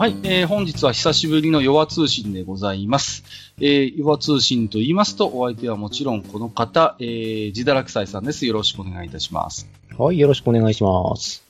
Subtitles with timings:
[0.00, 3.22] はい、えー、本日は久しぶりの弱通信でございます。
[3.60, 8.46] えー、弱通信と言いますと、お相手はもちろんこの方、えー、自堕落斎さんです。
[8.46, 9.68] よろしくお願いいたします。
[9.98, 11.44] はい、よろしくお願いします。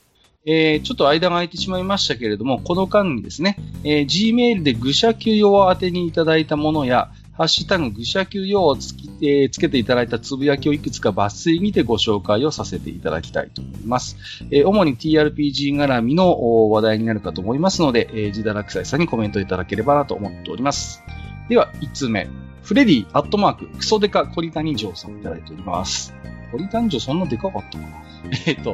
[0.44, 14.16] えー、ちょっと間が空いてしまいましたけれども、この間にですね、えー、Gmail で愚者級用宛てにいただいたものや、ハッシュタグ愚者級用をつ、えーつけていただいたつぶやきをいくつか抜粋にてご紹介をさせていただきたいと思います。
[14.50, 21.02] えー主に TRPG 絡みの話題になるかと思いますので、えー、自堕落斎さんにコメントいただければなと思っております。
[21.48, 22.28] では、5つ目。
[22.62, 26.14] フレディ、アットマーク、クソデカ、コリタニジョーさんいただいております。
[26.52, 27.90] コリタニジョーそんなでかかったかな？
[28.46, 28.72] えっと、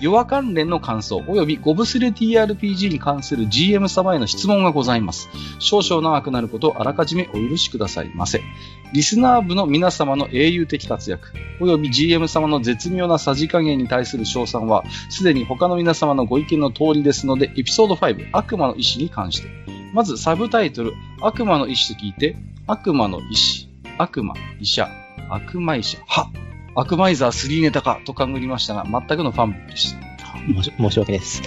[0.00, 5.28] 弱関連の感想及びゴブスレ TRPG に関する GM 様への質問がございます。
[5.58, 8.42] 少々長くなることをあらかじめお許しくださいませ。
[8.92, 19.48] リスナー部の皆様の英雄的活躍及び GM 様の絶妙なさじ加減に対する賞賛はすでに他の皆様のご意見の通りですので、エピソード5、悪魔の意志に関して。
[19.92, 24.88] まずサブタイトル、悪魔の意志と聞いて、悪魔の意志、悪魔、医者、
[25.28, 26.30] 悪魔医者、は
[26.74, 30.00] 悪魔イザー3ネタかと勘ぐりましたが、全くのファンでした。
[30.78, 31.42] 申し訳です。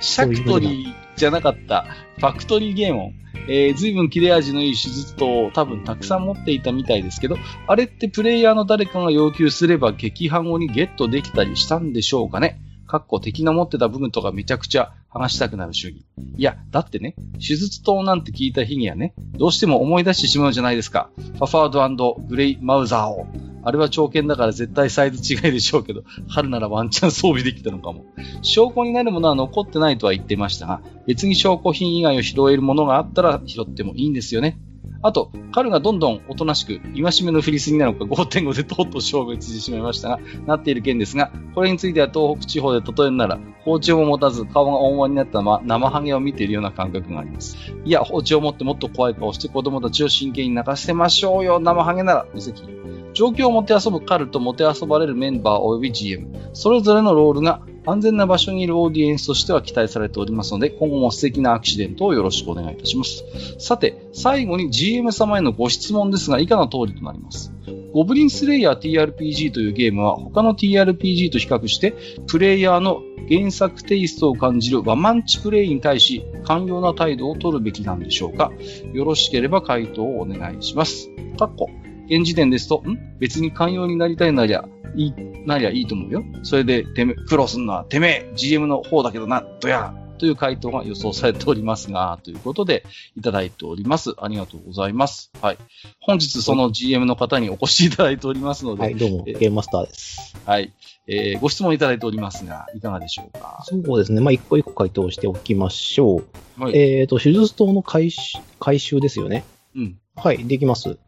[0.00, 1.86] シャクトリーじゃなかった、
[2.18, 3.14] ファクトリーゲーモン。
[3.48, 16.04] えー、随分切れ味のいい手術刀を多分たくさん持っていたみたいですけど、あれってプレイヤーの誰かが要求すれば撃破後にゲットできたりしたんでしょうかねかっこ敵の持ってた部分とかめちゃくちゃ話したくなる主義。
[16.36, 21.10] いや、だってね、手術刀なんて聞いた日にはね、どうしても思い出してしまうじゃないですか。
[21.16, 23.26] ファファードグレイマウザーを。
[23.62, 28.06] あれは長剣だから絶対サイズ違いでしょうけど、春ならワンチャン装備できたのかも。
[28.42, 34.58] 証拠になるものは残ってないとは言ってましたが、別に証拠品以外を拾えるものがあったら拾ってもいいんですよね。
[35.02, 47.56] あと、彼がどんどんおとなしく、戒めのフリスになのか5.5でとうとう消滅してしまいましたが、なっている件ですが、これについては東北地方で例えるなら、包丁も持たず顔が大間になったまま生ハゲを見ているような感覚があります。
[47.84, 52.80] いや、包丁を持ってもっと怖い顔して子供たちを真剣に泣かせましょうよ、生ハゲなら、無責任。
[53.12, 63.24] 状況をもて遊ぶカルともて遊ばれるメンバー及び GM、それぞれのロールが安全な場所にいるオーディエンスとしては期待されておりますので、今後も素敵なアクシデントをよろしくお願いいたします。
[63.58, 67.52] さて、最後に GM 様へのご質問ですが、以下の通りとなります？
[67.92, 71.94] ゴブリンスレイヤー TRPG というゲームは他の TRPG と比較して、
[72.28, 78.52] プレイヤーの原作テイストを感じるワマンチプレイに対し、寛容な態度を取るべきなんでしょうか？
[78.92, 81.10] よろしければ回答をお願いします。
[81.38, 81.68] かっこ
[82.10, 83.18] 現時点ですと、ん？
[83.20, 84.64] 別に寛容になりたいなりゃ、
[84.96, 85.14] いい、
[85.46, 86.24] なりゃいいと思うよ。
[86.42, 92.84] それで、てめ、苦労すんのは、てめえ、GM の方だけどな、どや、という回答が予想されておりますが、ということで、
[93.16, 94.14] いただいております。
[94.18, 95.30] ありがとうございます。
[95.40, 95.58] はい。
[96.00, 100.36] 本日、その GM の方にお越しいただいておりますので、はい、どうも、えゲームマスターです。
[100.44, 100.72] はい。
[101.06, 103.62] えー、ご質問いただいておりますが、いかがでしょうか？
[103.64, 104.20] そうですね。
[104.20, 106.24] まあ、一個一個回答しておきましょ
[106.58, 106.62] う。
[106.62, 106.76] はい。
[106.76, 109.44] えっ、と、手術刀の回収、回収ですよね。
[109.76, 109.98] うん。
[110.16, 110.98] はい、できます。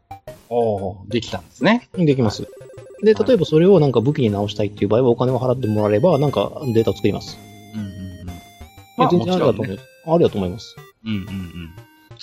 [0.49, 1.89] おーできたんですね。
[1.93, 2.47] できます。
[3.03, 7.37] で、例えばそれをなんか武器に直したいっていう場合はお金を払ってもらえれば、なんかデータを作ります。
[7.73, 8.27] うんうんうん。
[8.97, 9.67] まあ、全然ありだと思い。
[9.69, 9.83] ます。
[10.05, 10.75] ありだと思います。
[11.05, 11.73] うんうんうん。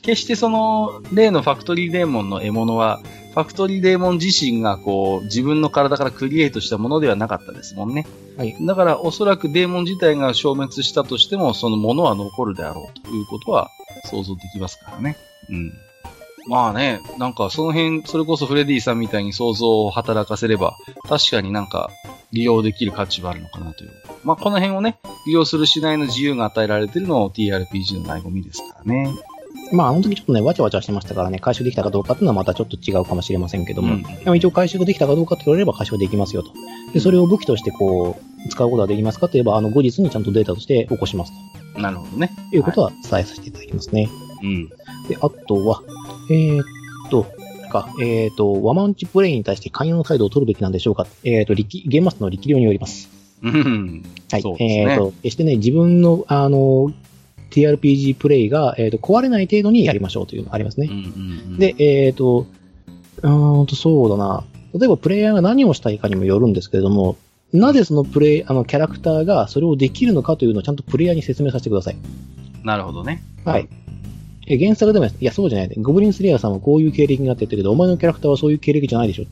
[0.03, 3.00] 決してその、例のファクトリーデーモンの獲物は、
[3.34, 8.06] ファクトリーデーモン自身がこう、自分の体からクリエイトしたものではなかったですもんね。
[8.37, 8.56] はい。
[8.61, 13.69] だからおそらくデーモン自体が消滅したとしても、そのものは残るであろうということは
[14.06, 15.17] 想像できますからね。
[15.50, 15.72] うん。
[16.48, 20.76] まあね、なんかその辺、それこそフレディさんみたいに想像を働かせれば、
[21.08, 21.90] 確かになんか
[22.32, 23.90] 利用できる価値はあるのかなという。
[24.24, 29.14] まあこの辺をね、利用するしないの自由が与えられているのも TRPG の醍醐味ですからね。
[29.72, 36.50] まあ、あの時ちょっとね、わちゃわちゃしてましたからね、回収できたかどうかっていうのはまたちょっと違うかもしれませんけども、うんでも一応回収ができたかどうかって言われれば回収できますよと。
[36.92, 41.32] で、それを武器としてこう、使うことができますかといえば、あの、後日にちゃんとデータとして起こします
[41.76, 42.32] なるほどね。
[42.50, 44.08] ということは伝えさせていただきますね。
[44.42, 44.68] うん。
[45.08, 45.82] で、あとは、
[46.30, 46.64] えーっ
[47.10, 47.26] と、
[47.70, 53.08] か、えーっと、ワマンチプレイに対して寛容な態度を取るべきなんでしょうかえーっと、力、ゲームマスの力量によります。
[53.43, 54.05] うん。
[54.31, 54.44] はい。
[54.44, 56.93] ねえーっと、決してね、自分の、あの、
[57.50, 60.88] TRPG プレイが、えーっと、壊れない程度にやりましょうというのがありますね。
[60.90, 62.46] うんうんうん、で、えっ、と、
[63.22, 64.44] うーんと、そうだな。
[64.75, 67.16] 例えばプレイヤーが何をしたいかにもよるんですけれども、
[67.52, 71.96] なぜそのプレイ、あの、キャラクターがそれをできるのかというのをちゃんとプレイヤーに説明させてください。
[72.62, 73.22] なるほどね。
[73.44, 73.69] はい。
[74.50, 75.75] え、原作でも、いや、そうじゃない。
[75.79, 79.25] ゴブリンスレイヤーさんはこういう経歴があって言ってるけど、お前のキャラクターはそういう経歴じゃないでしょ。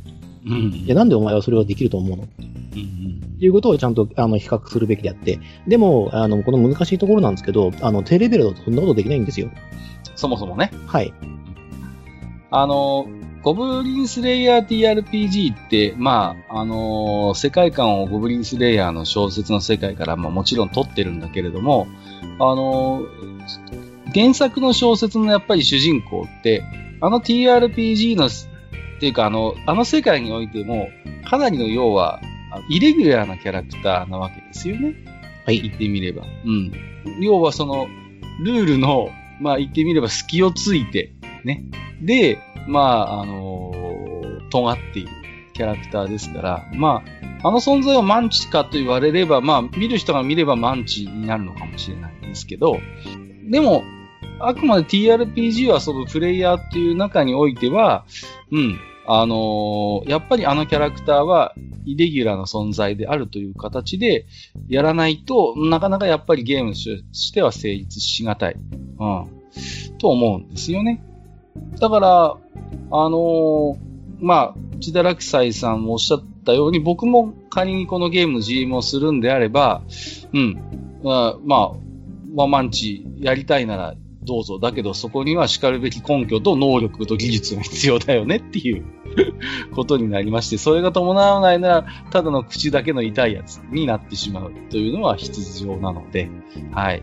[0.46, 0.72] うん。
[0.72, 2.22] いや、なんでお前はそれはできると思うの？
[2.22, 5.40] っうんうんていうことをちゃんと、あの、比較するべきであって。
[5.66, 9.50] でも、あの、この難しいところなんですけど、あの、低レベルだとそんなことできないんですよ。
[10.16, 10.72] そもそもね。
[10.86, 11.12] はい。
[12.50, 13.06] あの、
[13.42, 21.86] ゴブリンスレイヤー TRPG って、まあ、あの世界観をゴブリンスレイヤーの小説の世界から、まあもちろん取ってるんだけれども、
[22.40, 23.02] あの
[24.14, 26.64] 原作の小説のやっぱり主人公って、
[27.00, 28.30] あの TRPG の、っ
[29.00, 30.88] ていうかあの、あの世界においても、
[31.28, 32.20] かなりの要は、
[32.50, 34.94] あイレギュラーなキャラクターなわけですよね。
[35.44, 35.60] はい。
[35.60, 36.24] 言ってみれば。
[36.44, 36.72] うん。
[37.20, 37.86] 要はその、
[38.42, 39.10] ルールの、
[39.40, 41.12] まあ言ってみれば隙をついて、
[41.44, 41.64] ね。
[42.00, 43.88] で、まあ、あのー
[44.50, 45.08] 尖っている
[45.52, 47.02] キャラクターですから、ま
[47.42, 52.78] あ、あの存在はマンチかと言われれば、まあ、見る人が見ればマンチになるのかもしれないんですけど、
[53.50, 53.82] でも、
[54.40, 58.04] あくまで TRPG はそのプレイヤーっていう中においては、
[58.50, 61.54] うん、あのーやっぱりあのキャラクターは
[61.84, 64.26] イレギュラーな存在であるという形で
[64.68, 68.56] やらないとなかなかやっぱりゲームとしては成立しがたい。
[68.98, 69.38] うん。
[69.98, 71.02] と思うんですよね。
[71.80, 72.36] だから、
[72.90, 73.76] あのー
[74.20, 79.82] まあ、内田落斎さんもおっしゃったように、僕も仮にこのゲームの GM をするんであれば、
[80.32, 80.60] うん、
[81.02, 81.72] まあ、まあ、
[82.34, 83.94] ワンマンチやりたいなら
[84.28, 84.58] どうぞ。
[84.58, 88.84] だけどそこには叱るべき根拠と能力と技術が必要だよねっていう
[89.74, 96.28] ことになりまして、それが伴わないなら、ただの口だけの痛いやつになってしまうというのは必要なので、
[96.72, 97.02] はい。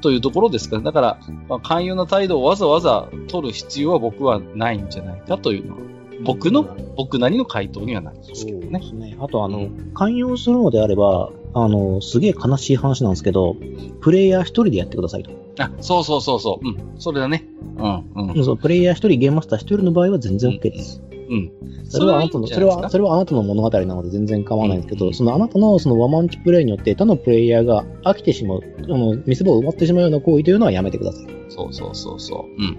[0.00, 0.84] というところですかね。
[0.84, 5.80] だから、まあ、寛容な態度をわざわざ取る必要は僕はないんじゃないかというのは、
[6.24, 8.64] 僕の、僕なりの回答にはなりますけどね。
[8.64, 9.16] そうですね。
[9.20, 13.56] あと、あの、寛容するのであれば、あの、すげえ悲しい話なんですけど、
[14.00, 15.30] プレイヤー一人でやってくださいと。
[15.58, 16.68] あ、そうそうそうそう。
[16.68, 17.00] うん。
[17.00, 17.44] それだね。
[17.76, 18.44] うん、うん。
[18.44, 21.02] そうプレイヤー一人、ゲームマスター一人の場合は全然 OK です。
[21.30, 21.52] うん。
[21.88, 31.26] それはあなたの、それは、それはあなたの物語なので全然構わないんですけど、うんそのあなたのそのワマンチプレイによって他のプレイヤーが飽きてしまう、あの、見せ場を奪ってしまうような行為というのはやめてください。
[31.48, 32.62] そうそうそうそう。
[32.62, 32.76] うん。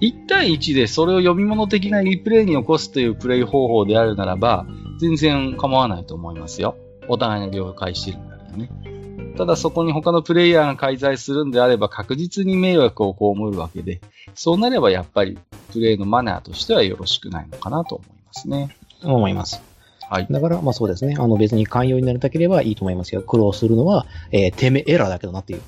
[0.00, 4.66] 1対1でそれを読み物的なリプレイに起こすというプレイ方法であるならば、
[5.00, 6.76] 全然構わないと思いますよ。
[7.08, 8.70] お互いの了解してるんだからね。
[9.36, 14.00] ただそこに他のプレイヤーが介在するんであれば確実に迷惑を被るわけで、
[14.34, 15.38] そうなればやっぱり
[15.72, 18.76] プレイのマナーとしてはよろしくないのかなと思いますね。
[19.04, 19.62] 思います。
[20.10, 20.26] はい。
[20.30, 21.16] だから、まあそうですね。
[21.18, 23.22] あの別に寛容になりたければいいと思いますよ。
[23.22, 25.62] 苦労するのは、えー、てめえエラーだけどなっていう。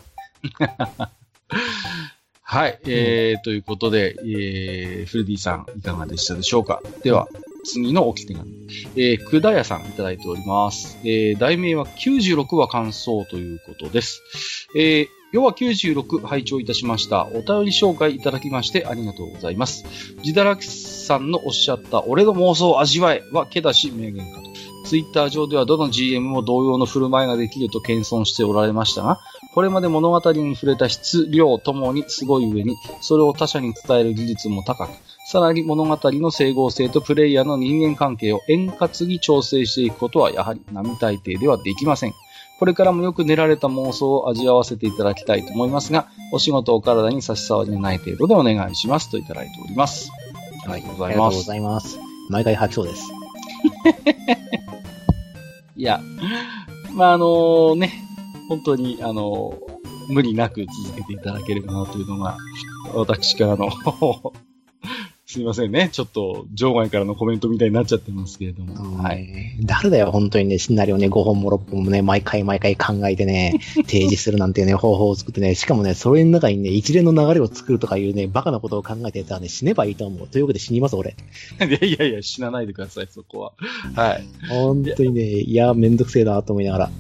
[2.42, 2.81] はい。
[2.87, 6.82] えー、ということで、えー、フレディさん、いかがでしたでしょうか？
[7.04, 7.28] では、
[7.65, 8.53] 次の置き手紙。
[8.97, 10.99] えー、くだやさんいただいております。
[11.03, 14.23] えー、題名は96話感想ということです。
[14.77, 17.27] えー、要は96拝聴いたしました。
[17.27, 19.85] お便り紹介いただきましてありがとうございます。
[20.23, 24.51] ジダラキさんのおっしゃった俺の妄想を味わえはけだし名言かと。
[24.85, 29.21] ツイッター上ではどの GM も同様の振る舞いができると謙遜しておられましたが、
[29.55, 34.91] これまで物語に触れた質、量ともにすごい上に、それを他者に伝える技術も高く、
[35.31, 42.15] さらに物語の整合性とプレイヤーの人間関係を円滑に調整していくことはやはり並大抵ではできません。
[42.59, 50.11] これからもよく練られた妄想を味わわせていただきたいと思いますが、お仕事お体に差し障りのない程度でお願いしますといただいております。
[50.67, 52.00] ありがとうごありがとうございます。
[52.29, 53.12] 毎回吐きそうです。
[55.76, 56.00] いや、
[56.93, 58.03] まあ、あのね、
[58.49, 59.56] 本当に、あの
[60.09, 62.37] 無理なく続けていただければなというのが、
[62.94, 63.71] 私からの、
[65.31, 65.91] すいませんね。
[65.93, 68.97] ちょっと、場外からのコメントみたいになっちゃってますけれども。
[68.97, 69.11] は。
[69.11, 69.23] はい
[69.61, 69.65] い。
[69.65, 80.26] 誰だよ、本当にね、シナリオね、5本も6本もね、毎回毎回考えてね、 提示するなんていうね、方法を作ってね、しかもね、それの中にね、一連の流れを作るとかいうね、バカなことを考えてたらね、死ねばいいと思う。
[80.26, 81.14] というわけで死にます、俺。
[81.62, 83.52] いやいやいや、死なないでください、そこは。
[83.95, 84.25] はい。
[84.49, 86.90] 本当にね、いや、めんどくせえなと思いながら。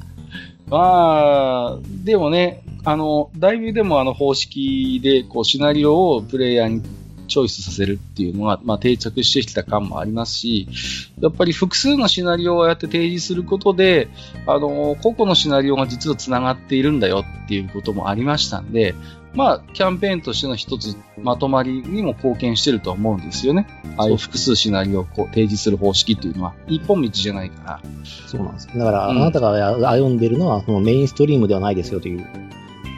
[0.68, 6.82] まあ、でもね、あの、だいぶでもあの方式で、こう、シナリオをプレイヤーに
[7.30, 10.68] チョイスさせるっていうのが、まあ、定着してきた感もありますし、
[11.20, 14.08] やっぱり複数のシナリオをやって提示することで、
[14.46, 18.94] あの、個々のシナリオが実は繋がっているんだよっていうこともありましたんで、
[19.32, 23.66] まあ、キャンペーンとしての一つまとまりにも貢献してると思うんですよね。
[23.96, 27.80] ああいう複数シナリオをこう提示する方式っていうのは、一本道じゃないから。
[28.26, 28.66] そうなんです。
[28.66, 32.26] だから、うんあなたが歩んでるのは、そのメインストリームではないですよという。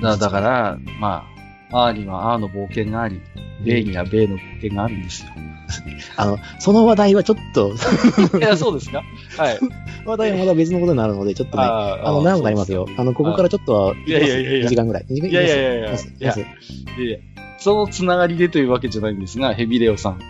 [0.03, 1.33] だだから、まあ、
[1.73, 3.21] アーにはアーの冒険があり、
[3.65, 5.33] ベイにはベイの冒険があるんですよ。
[6.17, 7.73] あの、その話題はちょっと、
[8.39, 9.03] いや、そうですか
[9.39, 9.59] はい。
[10.05, 12.87] 話題はまだ別のことになるので、ちょっとね、あの、長くなりますよ。
[12.99, 15.07] あの、ここからちょっとは、いやいやいやいや2時間ぐらい。
[15.09, 15.91] 2時間いやいやいやいや
[16.99, 17.19] いや
[17.63, 20.21] そのつながりでというわけじゃないんですが、ヘビレオさん。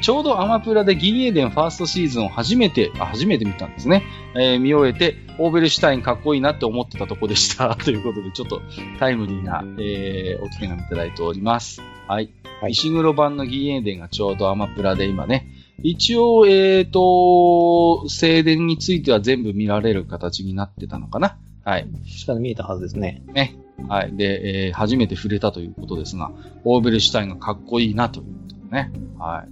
[0.00, 4.04] ちょうどアマプラで銀英伝ファーストシーズンを初めて、あ初めて見たんですね。
[4.34, 7.74] えー見終えて、オーベルシュタインかっこいいなって思ってたとこでした。
[7.82, 8.62] ということで、ちょっと
[9.00, 11.82] タイムリーな、えー、お手紙いただいております。
[12.06, 12.30] はい。
[12.60, 15.48] はい石黒版の銀英伝がちょうどアマプラで今ね、
[15.82, 21.38] 一応、えーと、静電については全部見られる形になってたのかな。
[21.64, 21.88] はい。
[22.06, 23.22] 下で見えたはずですね。
[23.32, 23.56] ね。
[23.88, 24.16] はい。
[24.16, 26.30] で、えー初めて触れたということですが、
[26.64, 28.92] オーベルシュタインがかっこいいなということでね。
[29.18, 29.48] はい。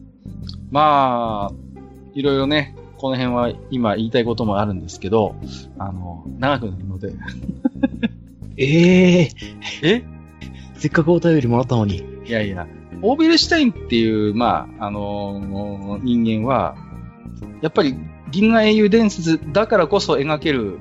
[0.70, 1.54] まあ、
[2.14, 5.34] いろいろね、この辺は今言いたいこともあるんですけど、
[5.78, 7.12] あの、長くなるので。
[8.56, 9.28] ええ
[9.82, 10.04] え？
[10.74, 12.02] せっかくお便りもらったのに。
[12.26, 12.66] いやいや、
[13.02, 16.76] オーベルシュタインっていう、まあ、あのー人間は、
[17.62, 17.94] やっぱり
[18.30, 20.78] 銀河英雄伝説だからこそ描ける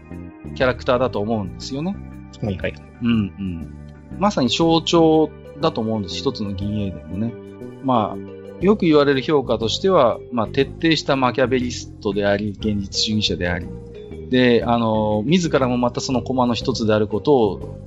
[0.56, 1.96] キャラクターだと思うんですよね。
[2.42, 2.74] はいはい。
[3.02, 3.74] うんうん。
[4.20, 5.30] まさに象徴
[5.62, 6.16] だと思うんです。
[6.16, 7.34] 一つの銀英伝のね。
[7.84, 13.68] まあ、よく言われる評価としては、まあ、徹底したマキャベリストであり、現実主義者であり、
[14.30, 17.78] で、あの、自らもまたその駒の一つであることを、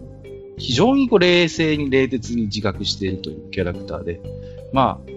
[0.58, 4.20] 非常にこう冷静に冷徹に自覚しているというキャラクターで、
[4.72, 5.10] まあ、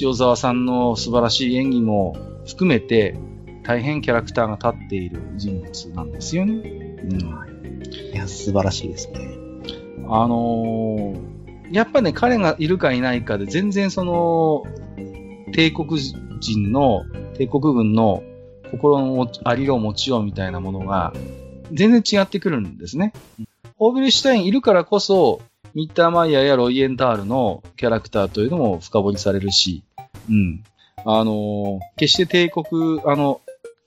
[0.00, 2.16] 塩沢さんの素晴らしい演技も
[2.46, 3.16] 含めて、
[3.64, 6.52] 大変キャラクターが立っている人物なんですよね。
[6.54, 7.59] うん。
[8.12, 9.36] いや、素晴らしいですね。
[10.08, 14.64] あのーやっぱね、彼がいるかいないかで、全然その、
[15.52, 16.00] 帝国
[16.40, 17.04] 人の、
[17.38, 18.24] 帝国軍の
[18.72, 21.12] 心のありよう持ちようみたいなものが、
[21.72, 23.12] 全然違ってくるんですね。
[23.78, 25.40] オーベルシュタインいるからこそ、
[25.74, 29.84] ミッターマイヤーやロイエンタールのキャラクターというのも深掘りされるし、
[30.28, 30.64] うん。
[31.04, 33.40] あのー決して帝国、あの、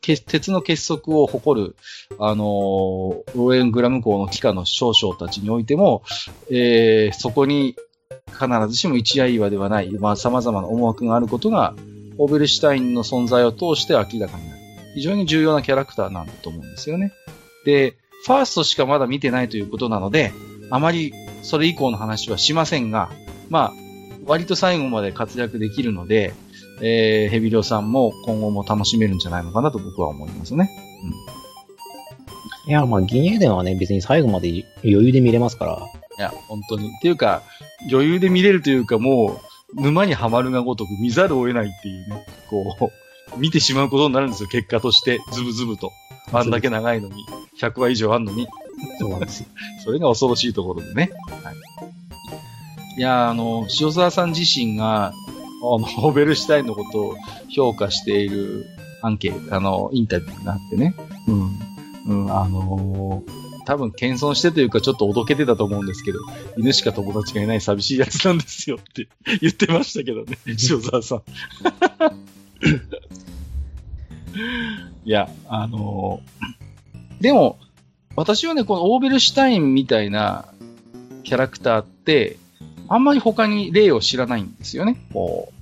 [0.03, 1.75] 鉄の結束を誇る、
[2.19, 6.03] あのーローエングラム校の機下の少将たちにおいても、
[6.49, 7.75] えーそこに
[8.27, 11.73] 必ずしも一夜岩ではない、まあ様々な思惑があることが、
[12.17, 14.61] オーベルシュタインの存在を通して明らかになる。
[14.93, 17.11] 非常に重要なキャラクターなんだと思うんですよね。
[17.65, 17.95] で、
[18.25, 20.31] ファーストしかまだ見てないということなので、
[20.69, 23.09] あまりそれ以降の話はしませんが、
[23.49, 23.73] まあ、
[24.25, 26.33] 割と最後まで活躍できるので、
[26.81, 30.69] えー、ヘビリョウさんも今後も楽しめるんじゃないのかなと僕は思いますね。
[32.65, 35.77] いや、まあ、銀英伝はね、別に最後まで余裕で見れますから。
[36.17, 36.87] いや、本当に。
[36.87, 37.43] っていうか、
[37.91, 39.41] 余裕で見れるというか、も
[39.75, 42.91] う、沼にはまるがごとく見ざるを得ないっていうね、こ
[43.35, 45.91] う、見てしまうことになるんですよ、結果として、ズブズブと。
[46.31, 47.25] あんだけ長いのに、
[47.59, 48.47] 100話以上あんのに、
[48.99, 49.47] そうなんですよ。
[49.83, 51.11] それが恐ろしいところでね。
[51.43, 51.55] はい、
[52.99, 55.13] いや、あの、塩沢さん自身が、あ
[55.79, 57.15] の、ホーベルシュタインのことを
[57.49, 58.65] 評価している
[59.01, 60.95] アンケート、あの、インタビューがあってね。
[61.27, 61.59] うん。
[62.05, 66.19] うん、あのー多分謙遜してというかちょっとおどけてたと思うんですけど、
[66.57, 69.07] 犬しか友達がいない寂しいやつなんですよって
[69.39, 71.21] 言ってましたけどね、塩沢さん。
[75.05, 77.57] いや、あのーでも、
[78.17, 80.45] 私はね、このオーベルシュタインみたいな
[81.23, 82.35] キャラクターって、
[82.87, 84.97] あんまり他に例を知らないんですよね。
[85.13, 85.53] こう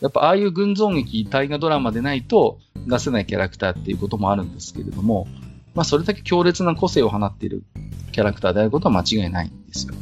[0.00, 5.26] やっぱああいう群像劇、大河ドラマでないと出せないキャラクターっていうこともあるんですけれども、
[5.74, 7.64] まあそれだけ強烈な個性を放っている
[8.12, 9.94] キャラクターであることは間違いないんですよ。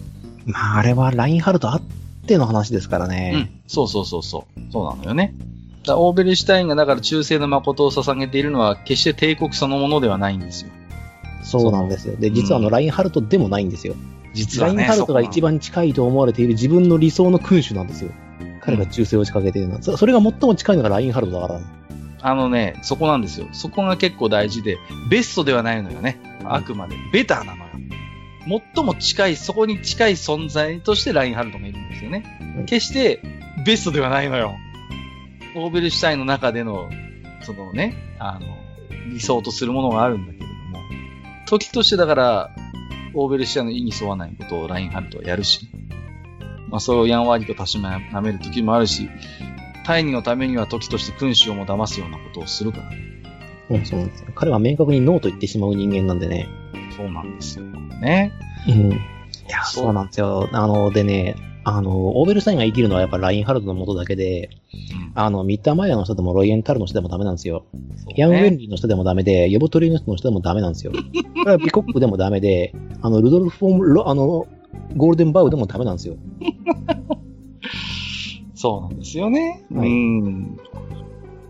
[0.47, 1.83] まあ、あれはラインハルトあっ
[2.27, 3.33] ての話ですからうね。
[3.33, 3.61] ん。
[3.67, 4.73] そうそうそうそう。
[4.73, 5.35] そうなのよね。
[5.83, 10.71] だからオーベルシュタインがだから忠誠の誠を捧げているのは決して帝国そのものではないんですよ。
[11.43, 12.17] そうなんですよ。
[12.17, 13.95] で、実はあの、うんラインハルトでもないんですよ。
[13.95, 14.83] ラ実はね。
[14.83, 15.53] インハルトが一番。
[15.55, 18.11] 番近いと思われている自分の理想の君主なんですよ。
[18.61, 19.83] 彼が忠誠を仕掛けているのは。
[19.83, 21.61] そそれが最も近いのがラインハルトだから。
[22.21, 23.47] あのね、そこなんですよ。
[23.53, 24.79] そこが結構大事で、
[25.09, 26.19] ベストではないのよね。
[26.45, 26.97] あくまで。
[27.13, 27.71] ベターなのよ。
[28.75, 32.25] 最も近い、そこに近い存在としてラインハルトがいるんですよね。
[32.59, 33.21] うん決して
[33.67, 34.55] ベストではないのよ。
[35.57, 36.91] オーベルシュタインの中での、
[37.43, 38.47] そのね、あの、
[39.13, 40.81] 理想とするものがあるんだけれども、
[41.47, 42.51] 時としてだから、
[43.17, 45.69] オーベルシュタインの意に沿わないことをラインハルトはやるし、
[46.69, 49.09] まあ、それをやんわりとたしなめる時もあるし、
[49.87, 52.91] 大義のためには時として君主をも騙すようなことをするから、
[53.71, 54.29] うん、そうなんですよ。
[54.35, 56.49] 彼は明確にノーと言ってしまう人間なんでね。
[56.97, 57.65] そうなんですよ。
[57.65, 58.33] ね。
[58.69, 58.93] うん。
[58.93, 58.97] い
[59.49, 60.49] や、そうそうなんですよ。
[60.53, 61.37] あの、でね、
[61.69, 67.65] あの、オーベルスタインが生きるのはやっぱラインハルトのもとだけで、うんあの、ミッターマイヤーの人でもロイエンタルの人でもダメなんですよ。
[67.73, 70.93] ねヤン・ウェンリーの人でもダメで、ヨボトリの人の人でもダメなんですよ。
[70.93, 74.47] これはピコックでもダメで、あの、ルドルフ・ロ、あの、
[74.97, 76.15] ゴールデンバウでもダメなんですよ。
[78.55, 79.65] そうなんですよね。
[79.75, 80.57] はいうん。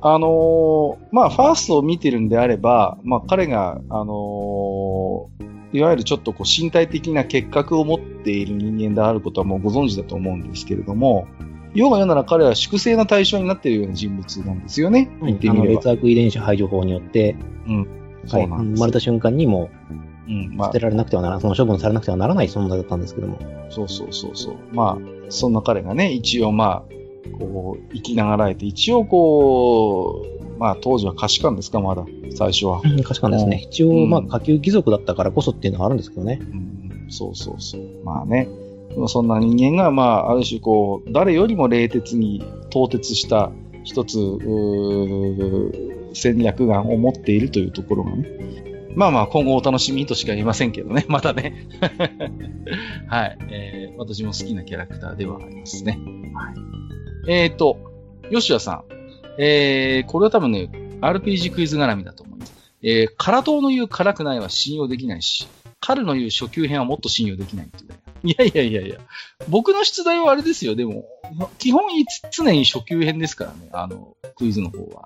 [0.01, 11.27] あのーまあ、ファーストを見てるんであれば、まあ、彼が、あのーいわゆるちょっとこう身体的な結核を持っている人間であることはもうご存知だと思うんですけれども、
[11.75, 15.11] 要は言うなら彼は粛清の対象になっているような人物なんですよね。
[15.23, 15.81] 言ってあの、みれば。
[15.81, 17.85] 劣悪遺伝子排除法によって、うなん
[18.23, 18.47] です生
[18.81, 19.71] まれた瞬間にも
[20.29, 23.39] うん、まあ捨て、られなくてはなら、その処分されなくてはならない存在だったんですけども。
[23.71, 24.57] そうそうそうそう。
[24.73, 26.97] まあ、そんな彼がね、一応まあ、
[27.27, 32.05] こう、生きながらえて、一応こう、まあ当時は可視感ですか、まだ、
[32.35, 32.81] 最初は。
[32.83, 33.63] うん、確かにですね。
[33.71, 36.41] 一応、うんまあ、下級貴族だったからこそっていうのはあるんですけどね。
[36.43, 36.77] うん
[37.09, 37.83] そうそうそう。
[38.05, 38.49] まあね。
[39.09, 43.53] そんな人間が、まあ、ある種こう、誰よりも冷徹に凍結した
[43.85, 44.17] 一つ、
[46.15, 48.29] 戦略眼を持っているというところがね。
[48.95, 51.05] まあまあ、今後お楽しみとしか言えませんけどね。
[51.11, 51.69] またね。
[53.09, 53.99] はい、えー。
[53.99, 55.99] 私も好きなキャラクターではありますね。
[56.35, 56.76] はい。
[57.29, 57.79] えーと、
[58.31, 58.85] 吉谷さん。
[59.39, 62.55] えー、これは多分ね、RPG クイズ絡みだと思います。
[62.83, 65.47] えー、カラトーの言う辛くないは信用できないし、
[65.81, 67.97] カルの言う初級編はもっと信用できないっていうね。
[68.23, 68.99] いやいやいやいや。
[69.49, 70.75] 僕の出題はあれですよ。
[70.75, 71.05] でも、
[71.59, 71.85] 基本
[72.33, 73.69] 常に初級編ですからね。
[73.73, 75.05] あの、クイズの方は。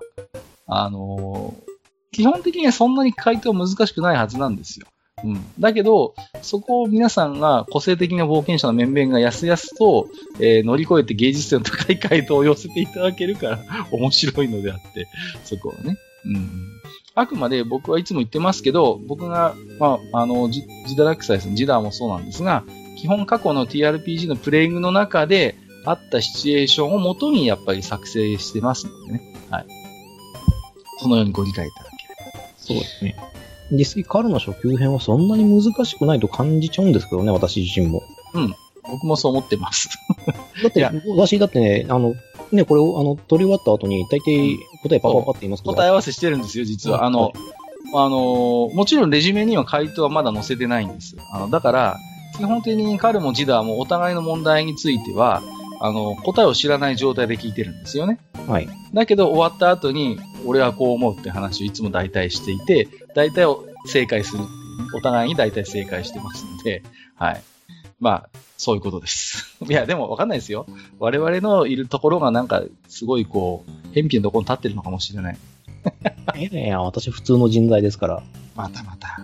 [0.67, 1.71] あのー
[2.12, 4.87] 基本的にはそんなに回答難しくないはずなんですよ。
[5.25, 5.45] うん。
[5.59, 10.09] だけど、そこを皆さんが個性的な冒険者の面々がやすやすと、
[10.41, 13.59] えー乗り越えて芸術性の高い回答を寄せていただけるから
[13.93, 15.07] 面白いのであって、
[15.45, 15.97] そこはね。
[16.25, 16.81] うん。
[17.15, 22.65] あくまで僕はいつも言ってますけど、僕が、まあ、あの、ジジダラクサイスのジダーもそうなんですが、
[22.97, 29.35] 基本過去の TRPG のプレイングの中であったシチュエーションをもとにやっぱり作成してますのでね。
[29.50, 29.67] はい。
[30.99, 32.49] そのようにご理解いただければ。
[32.59, 33.17] そうですね。
[33.71, 38.03] 実際、カルの初級編はそんなに難しくないと感じちゃうんですけどね、私自身も。
[38.83, 39.91] 僕もそう思ってます。
[40.62, 42.15] だって私だってね、あの、
[42.53, 45.75] ね、これを、あの、取り終わった後に、大体答えパパパって言いますけど。
[45.75, 47.05] 答え合わせしてるんですよ、実は。
[47.05, 47.33] あの、
[47.95, 51.17] あの、もちろんレジュメには回答はまだ載せてないんです。
[51.33, 51.97] あの、だから、
[52.37, 55.43] 基本的に彼もジダーもお互いの問題については、
[55.80, 58.18] あの、答えを知らない状態で聞いてるんですよね。
[58.46, 58.68] はい。
[58.92, 63.46] だけど終わった後に、俺はこう思うって話をいつも大体していて、大体
[63.87, 64.44] 正解する
[64.94, 66.82] お互いに大体正解してますので、
[67.16, 67.42] はい。
[67.99, 69.56] まあ、そういうことです。
[69.66, 70.66] いや、でもわかんないですよ。
[70.99, 75.38] 我々のいるところがなんか、すごいこう、偏僻なところに立ってるのかもしれない。
[76.37, 78.22] いやいや、私普通の人材ですから。
[78.54, 79.20] またまた。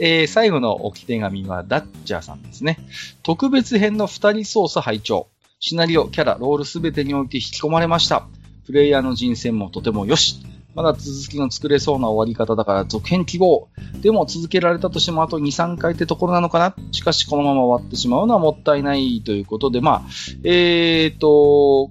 [0.00, 2.78] えー最後の置き手紙はダッチャーさんですね。
[3.22, 5.28] 特別編の二人操作拝聴
[5.62, 8.26] シナリオ、キャラ、ロールすべてにおいて引き込まれました。
[8.64, 10.40] プレイヤーの人選もとても良し。
[10.74, 13.68] まだ続きの作れそうな終わり方だから続編希望。
[14.00, 20.02] でも続けられたとしてもあと2、3回ってところなのかなしかしこのまま終わってしまうのはもったいないということで、まあ、
[20.44, 21.90] えーと、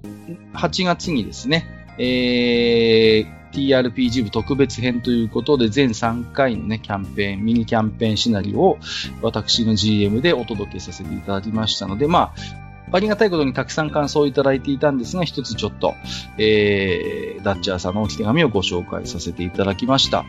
[0.54, 8.78] 8月にですね、えー TRPG 部特別編ということで、全3回のね、キャンペーン、ミニキャンペーンシナリオを
[9.22, 12.60] 私の GM でお届けさせていただきましたので、まあ、
[12.92, 15.94] ありがたいことにたくさん感想をいただいていたんですが、一つちょっと、
[16.38, 20.24] えー、ダッチャーさんのお手紙をご紹介させていただきました。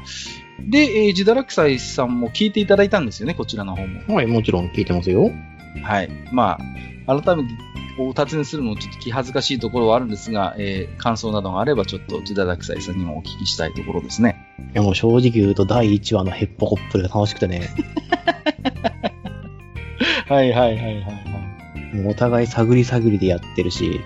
[0.60, 4.16] で、えー、ジダラクサイさんも聞いていただいたんですよね、こちらの方も。
[4.16, 5.32] はい、もちろん聞いてますよ。
[5.84, 6.10] はい。
[6.32, 6.58] ま
[7.08, 7.50] あ、改めて
[8.00, 14.38] お尋ねするのもちょっと気恥ずかしいところはあるんですが、えー感想などがあればちょっとジダラクサイさんにもお聞きしたいところですね。
[14.74, 17.70] いや、もう正直言うと第1話のヘッポコップルが楽しくてね、
[20.28, 21.12] はいはいはいはいは
[21.92, 21.96] い。
[21.96, 24.00] もうお互い探り探りでやってるし、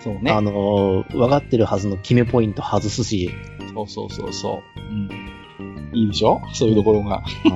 [0.00, 0.30] そうね。
[0.30, 3.30] あのー、分かってるはずの決めポイント外すし、
[3.74, 4.80] そうそうそうそう。
[4.80, 5.08] うん。
[5.94, 6.40] いいでしょ？
[6.52, 7.22] そういうところが。
[7.44, 7.52] うん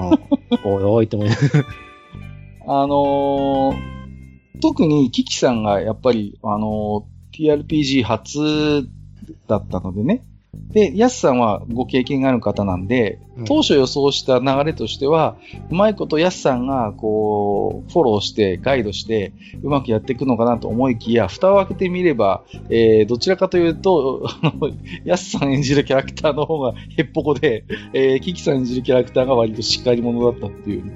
[0.64, 1.64] おいおいって思いながら
[2.82, 3.95] あのー
[4.60, 8.88] 特にキキさんがやっぱり、あのー TRPG 初
[9.46, 10.24] だったのでね。
[10.70, 15.36] で、ヤスさんはご経験がある方なんで、うん当初予想した流れとしては、
[15.70, 24.26] うまいことヤスさんが、こう、フォローして、ガイドして、うまくやっていくのかなと思いきや、蓋を開けてみれば、えーどちらかというと、
[25.04, 30.92] ヤスさん演じるキャラクターの方がへっぽこで、えーキキさん演じるキャラクターが割としっかり者だったっていうね、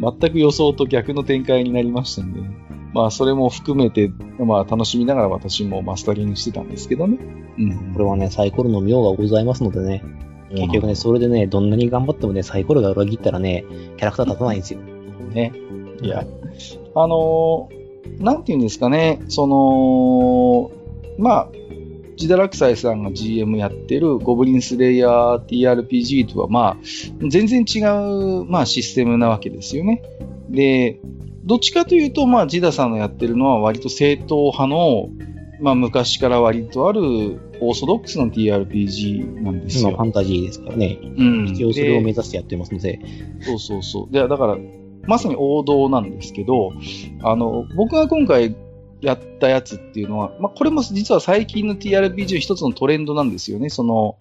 [0.00, 2.65] 全く予想と逆の展開になりましたんでね。
[2.96, 7.18] まあ、それも含めて、まあ、楽しみながら私もマスタリングしてたんですけどね。
[7.58, 7.92] うん。
[7.92, 10.02] これはね、サイコロの妙がございますのでね、
[10.50, 13.64] 結局ね、それでね、どんなに頑張ってもね、サイコロが裏切ったらね、
[13.98, 14.80] キャラクター立たないんですよ。
[14.80, 15.52] ね。
[16.00, 16.24] いや、
[16.94, 17.86] あのー
[18.18, 20.70] なんていうんですかね、その、
[21.18, 21.48] まあ、
[22.16, 26.76] ジダラクサイさんが GM やってるゴブリンスレイヤー TRPG とは、まあ、
[27.28, 30.02] 全然違う、まあ、システムなわけですよね。
[30.48, 30.98] で、
[31.46, 35.08] どっちかというと、まあ、ジダさんのやってるのは割と正統派の、
[35.60, 37.00] まあ、昔から割とある
[37.60, 39.96] オーソドックスの TRPG なんです今、よ。
[39.96, 40.98] ファンタジーですからね。
[41.00, 43.00] うん一応それをで目指してやってますので、
[43.40, 44.12] そうそうそう。
[44.12, 44.58] で、だから、
[45.06, 46.72] まさに王道なんですけど、
[47.22, 48.56] あの、僕が今回
[49.00, 53.70] やったやつっていうのは、まあ、これも実は最近の TRPG の一つのトレンドなんですよね。
[53.70, 54.16] その、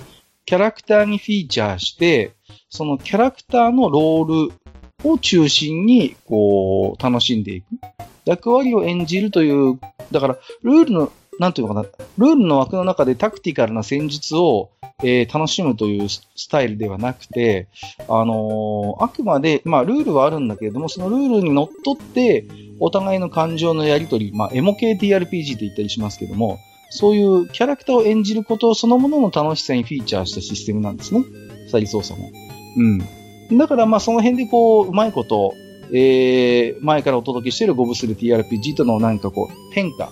[0.45, 2.33] キャラクターにフィーチャーして、
[2.69, 4.53] そのキャラクターのロール
[5.11, 7.65] を中心に、こう、楽しんでいく。
[8.25, 9.79] 役割を演じるという、
[10.11, 11.87] だから、ルールのなんていうのかな、
[12.17, 14.69] ルールの枠の中でタクティカルな戦術を、
[15.03, 17.67] えー楽しむというスタイルではなくて、
[18.07, 22.47] あのーあくまで、まあ、ルールはあるんだけれども、そのルールにのっとって、
[22.79, 31.25] お互いの感情のやりとり、まあ、エモ系 TRPG って言ったりしますけども、そういうキャラクターを演じることそのものの楽しさにフィーチャーしたシステムなんですね。
[31.67, 32.31] 鎖操作も。
[32.77, 33.24] うん。
[33.51, 35.53] だから、まあ、その辺でこう、うまいこと、
[35.91, 40.09] えー、前からお届けしているゴブスル TRPG とのなんかこう、変化、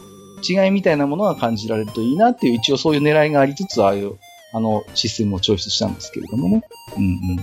[0.48, 4.18] 違いみたいなものが感じられるといいなっていう、一応そういう狙いがありつつ、ああいう、
[4.54, 6.64] あの、システムをチョイスしたんですけれどもね。
[6.96, 7.40] うんうんうん。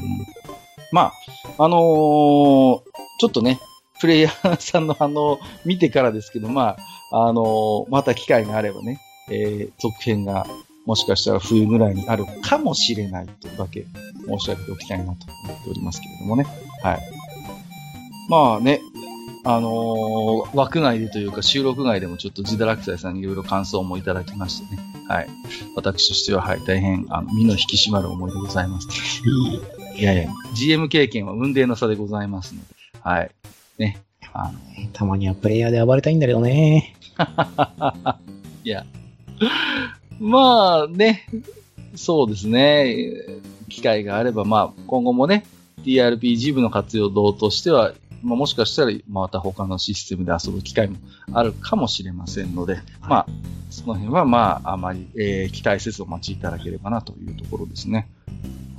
[0.92, 1.12] ま
[1.58, 1.80] あ、あのー
[3.20, 3.60] ちょっとね、
[4.00, 6.76] プレイヤーさんの反応を見てからですけど、ま
[7.10, 9.00] あ、あのーまた機会があればね、
[9.30, 10.46] えー、続編が
[10.86, 13.84] もしかしたら冬ぐらいにあるかもしれないというだけ
[14.38, 15.10] 申し上げておきたいなと
[15.44, 16.46] 思っておりますけれどもね。
[16.82, 17.00] はい。
[18.28, 18.80] まあね、
[19.44, 24.82] あのー枠外でというか収録外でもちょっと自堕落斎さんにいろいろ感想もいただきましてね。
[25.08, 25.28] はい。
[25.76, 28.88] 私としては、はい、大変、あの、身の引き締まる思いでございます。
[29.96, 32.66] いやいや、GM 経験は雲泥の差でございますので、
[33.02, 33.30] はい。
[33.78, 34.00] ね。
[34.32, 34.58] あの、
[34.92, 36.94] たまにはプレイヤーで暴れたいんだけどね。
[38.62, 38.84] いや。
[40.20, 41.26] まあね、
[41.96, 42.94] そうですね。
[43.70, 45.46] 機会があれば、まあ、今後もね、
[45.84, 50.96] TRPG 部の活用度としては、まあ、もしかしたら、また他のシステムで遊ぶ機会も
[51.32, 53.26] あるかもしれませんので、まあ、
[53.70, 58.10] その辺は、まあ、あまり、えー期待せずお待ちいただければなというところですね。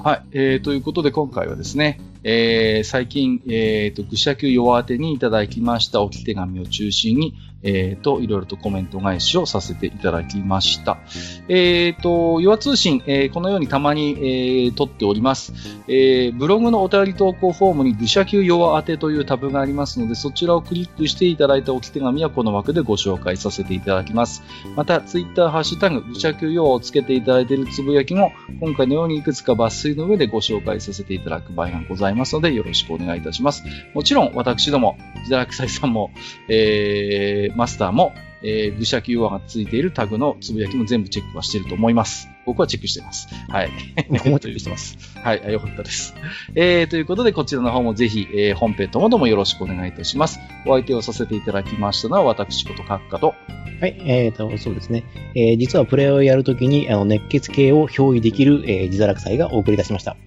[0.04, 0.24] はい。
[0.32, 11.00] えー、ということで今回はですね、えー、最近、えー、と、愚者級弱当てにいただきました置き手紙を中心に、えー、と、いろいろとコメント返しをさせていただきました。
[11.48, 15.54] えー、と、弱通信、えーこのようにたまに、えー、撮っております。
[15.88, 24.44] えー、ブログのお便り投稿フォームに愚者級弱当てというタブがありますので、そちらをクリックしていただいた置き手紙はこの枠でご紹介させていただきます。
[24.76, 33.64] また、ツイッターハッシュタグ、愚者級弱をつけていただいているつぶやきも、今回のようにいくつか抜粋の上でご紹介させていただく場合がございますので、よろしくお願いいたします。
[33.94, 36.12] もちろん、私ども、自堕落斎さんも、
[36.48, 42.28] えー、マスターも、えー、愚者級弱がついているタグのつぶやきも全部チェックはしていると思います。
[42.46, 43.28] 僕はチェックしています。
[43.50, 43.70] はい。
[44.10, 44.98] 僕もチェックしてます。
[45.20, 46.16] はい、あよかったです。
[46.56, 50.40] えー、ということで、こちらの方もぜひ、えー、本編ともどもよろしくお願いいたします。
[50.66, 53.36] お相手をさせていただきましたのは、私こと閣下と、
[53.80, 55.04] はい、えーと、そうですね。
[55.36, 60.18] えー実はプレイをやるときに、あの、熱血系を憑依できる、えー、自堕落祭がお送りいたしました。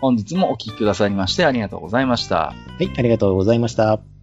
[0.00, 2.36] 本日もお聞きくださりましてありがとうございました。
[2.36, 4.19] はい、ありがとうございました。